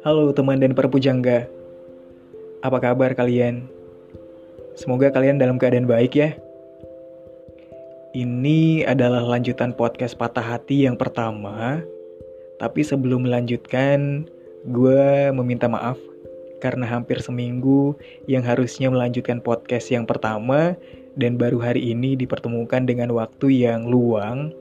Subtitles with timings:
[0.00, 1.44] Halo teman dan perpujangga,
[2.64, 3.68] apa kabar kalian?
[4.72, 6.32] Semoga kalian dalam keadaan baik ya.
[8.16, 11.84] Ini adalah lanjutan podcast patah hati yang pertama,
[12.56, 14.24] tapi sebelum melanjutkan,
[14.64, 16.00] gue meminta maaf
[16.64, 20.80] karena hampir seminggu yang harusnya melanjutkan podcast yang pertama
[21.18, 24.54] dan baru hari ini dipertemukan dengan waktu yang luang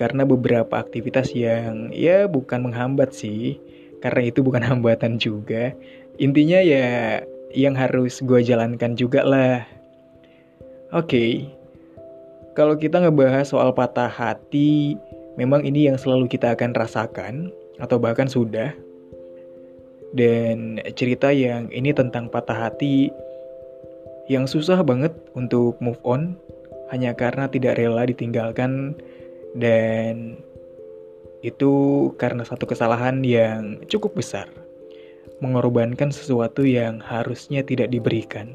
[0.00, 3.60] karena beberapa aktivitas yang ya bukan menghambat sih,
[4.00, 5.76] karena itu bukan hambatan juga.
[6.16, 7.20] Intinya ya
[7.52, 9.68] yang harus gue jalankan juga lah.
[10.90, 11.30] Oke, okay.
[12.56, 14.96] kalau kita ngebahas soal patah hati,
[15.36, 18.72] memang ini yang selalu kita akan rasakan, atau bahkan sudah.
[20.10, 23.14] Dan cerita yang ini tentang patah hati
[24.30, 26.38] yang susah banget untuk move on,
[26.94, 28.94] hanya karena tidak rela ditinggalkan
[29.58, 30.38] dan
[31.42, 31.72] itu
[32.14, 34.46] karena satu kesalahan yang cukup besar,
[35.42, 38.54] mengorbankan sesuatu yang harusnya tidak diberikan.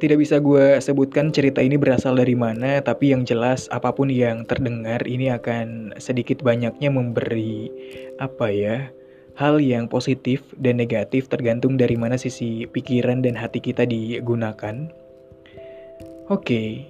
[0.00, 4.44] Tidak bisa gue sebutkan cerita ini berasal dari mana, tapi yang jelas apa pun yang
[4.44, 7.68] terdengar ini akan sedikit banyaknya memberi
[8.16, 8.88] apa ya,
[9.40, 14.92] hal yang positif dan negatif tergantung dari mana sisi pikiran dan hati kita digunakan.
[16.28, 16.84] Oke,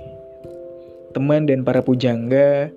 [1.14, 2.74] teman dan para pujangga,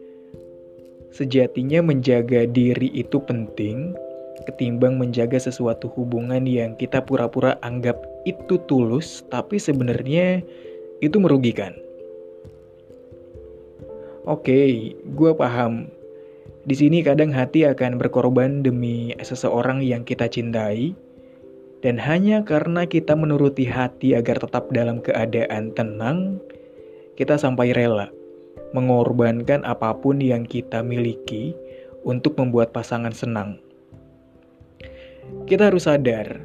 [1.09, 3.97] sejatinya menjaga diri itu penting
[4.43, 10.43] ketimbang menjaga sesuatu hubungan yang kita pura-pura anggap itu tulus, tapi sebenarnya
[10.99, 11.73] itu merugikan.
[14.23, 15.91] Oke, gue paham.
[16.63, 20.95] Di sini kadang hati akan berkorban demi seseorang yang kita cintai,
[21.83, 26.39] dan hanya karena kita menuruti hati agar tetap dalam keadaan tenang,
[27.19, 28.07] kita sampai rela
[28.73, 31.53] mengorbankan apa pun yang kita miliki
[32.07, 33.59] untuk membuat pasangan senang.
[35.43, 36.41] Kita harus sadar,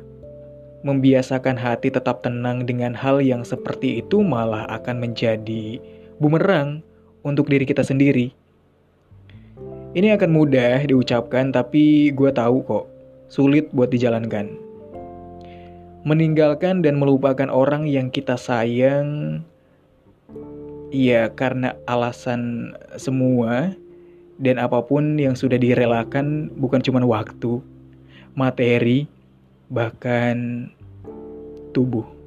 [0.83, 5.79] membiasakan hati tetap tenang dengan hal yang seperti itu malah akan menjadi
[6.19, 6.83] bumerang
[7.23, 8.35] untuk diri kita sendiri.
[9.97, 12.85] Ini akan mudah diucapkan, tapi gue tahu kok,
[13.33, 14.53] sulit buat dijalankan.
[16.05, 19.41] Meninggalkan dan melupakan orang yang kita sayang
[20.89, 23.77] Iya, karena alasan semua
[24.41, 27.61] dan apa pun yang sudah direlakan bukan cuma waktu,
[28.33, 29.05] materi,
[29.69, 30.69] bahkan
[31.77, 32.18] tubuh.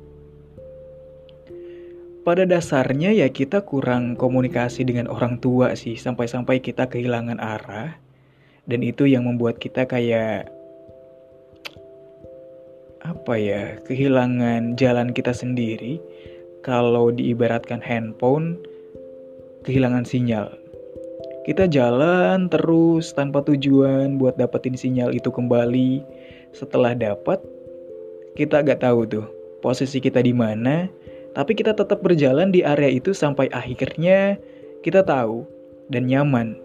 [2.22, 7.98] Pada dasarnya ya kita kurang komunikasi dengan orang tua sih sampai-sampai kita kehilangan arah
[8.70, 10.54] dan itu yang membuat kita kayak
[13.02, 15.98] apa ya, kehilangan jalan kita sendiri
[16.62, 18.62] kalau diibaratkan handphone
[19.66, 20.54] kehilangan sinyal.
[21.42, 26.06] Kita jalan terus tanpa tujuan buat dapetin sinyal itu kembali.
[26.54, 27.42] Setelah dapat,
[28.38, 29.26] kita gak tahu tuh
[29.66, 30.86] posisi kita di mana,
[31.32, 34.36] tapi kita tetap berjalan di area itu sampai akhirnya
[34.84, 35.48] kita tahu
[35.88, 36.60] dan nyaman.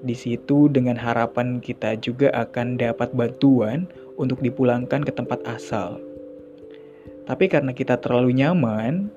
[0.00, 6.00] Di situ dengan harapan kita juga akan dapat bantuan untuk dipulangkan ke tempat asal.
[7.26, 9.10] Tapi karena kita terlalu nyaman,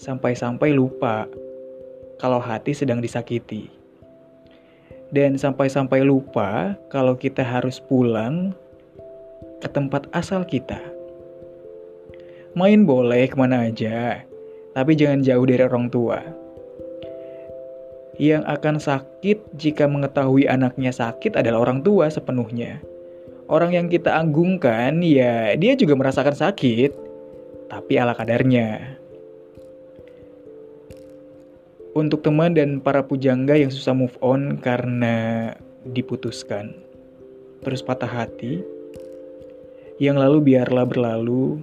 [0.00, 1.28] sampai-sampai lupa
[2.16, 3.68] kalau hati sedang disakiti.
[5.12, 8.50] Dan sampai-sampai lupa kalau kita harus pulang
[9.62, 10.95] ke tempat asal kita.
[12.56, 14.24] Main boleh ke mana aja,
[14.72, 16.24] tapi jangan jauh dari orang tua.
[18.16, 22.80] Yang akan sakit jika mengetahui anaknya sakit adalah orang tua sepenuhnya.
[23.52, 26.96] Orang yang kita anggungkan, ya dia juga merasakan sakit,
[27.68, 28.96] tapi ala kadarnya.
[31.92, 35.52] Untuk teman dan para pujangga yang susah move on karena
[35.92, 36.72] diputuskan,
[37.60, 38.64] terus patah hati,
[40.00, 41.60] yang lalu biarlah berlalu,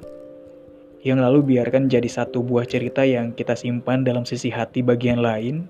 [1.03, 5.67] yang lalu biarkan jadi satu buah cerita yang kita simpan dalam sisi hati bagian lain.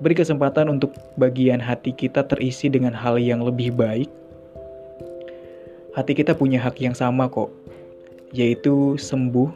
[0.00, 4.08] Beri kesempatan untuk bagian hati kita terisi dengan hal yang lebih baik.
[5.92, 7.52] Hati kita punya hak yang sama kok,
[8.32, 9.52] yaitu sembuh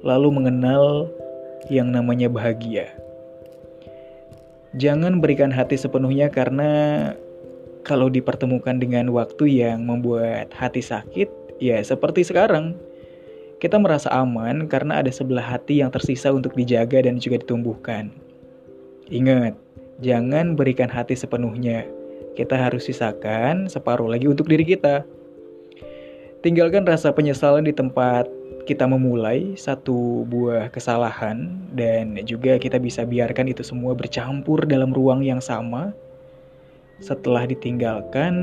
[0.00, 1.12] lalu mengenal
[1.68, 2.88] yang namanya bahagia.
[4.80, 7.12] Jangan berikan hati sepenuhnya karena
[7.84, 11.28] kalau dipertemukan dengan waktu yang membuat hati sakit,
[11.60, 12.74] ya seperti sekarang.
[13.64, 18.12] Kita merasa aman karena ada sebelah hati yang tersisa untuk dijaga dan juga ditumbuhkan.
[19.08, 19.56] Ingat,
[20.04, 21.88] jangan berikan hati sepenuhnya.
[22.36, 25.08] Kita harus sisakan separuh lagi untuk diri kita.
[26.44, 28.28] Tinggalkan rasa penyesalan di tempat
[28.68, 35.24] kita memulai satu buah kesalahan dan juga kita bisa biarkan itu semua bercampur dalam ruang
[35.24, 35.96] yang sama.
[37.00, 38.36] Setelah ditinggalkan,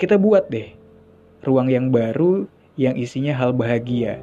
[0.00, 0.72] kita buat deh
[1.44, 4.18] ruang yang baru yang isinya hal bahagia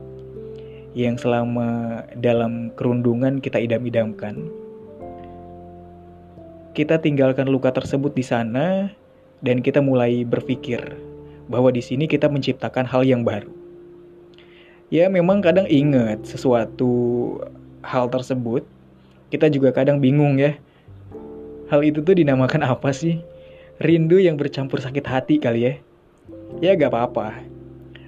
[0.92, 4.51] yang selama dalam kerundungan kita idam-idamkan.
[6.75, 8.92] Kita tinggalkan luka tersebut di sana
[9.39, 10.80] dan kita mulai berpikir
[11.48, 13.51] bahwa di sini kita menciptakan hal yang baru.
[14.92, 16.92] Ya, memang kadang ingat sesuatu
[17.80, 18.68] hal tersebut,
[19.31, 20.59] kita juga kadang bingung ya.
[21.71, 23.24] Hal itu tuh dinamakan apa sih?
[23.80, 25.74] Rindu yang bercampur sakit hati kali ya.
[26.59, 27.39] Ya gak apa-apa,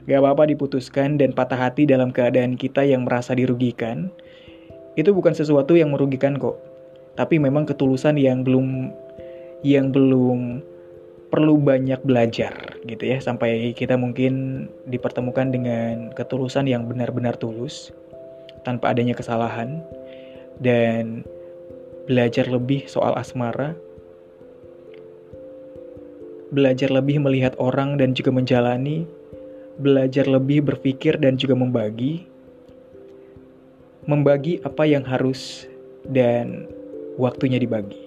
[0.04, 4.12] Gak apa-apa diputuskan dan patah hati dalam keadaan kita yang merasa dirugikan.
[5.00, 6.60] Itu bukan sesuatu yang merugikan kok.
[7.16, 8.92] Tapi memang ketulusan yang belum
[9.64, 10.60] yang belum
[11.34, 12.54] perlu banyak belajar
[12.86, 17.90] gitu ya sampai kita mungkin dipertemukan dengan ketulusan yang benar-benar tulus
[18.62, 19.82] tanpa adanya kesalahan
[20.62, 21.26] dan
[22.06, 23.74] belajar lebih soal asmara
[26.54, 29.10] belajar lebih melihat orang dan juga menjalani
[29.80, 32.28] belajar lebih berpikir dan juga membagi.
[34.04, 35.64] Membagi apa yang harus
[36.04, 36.68] dan
[37.16, 38.03] waktunya dibagi.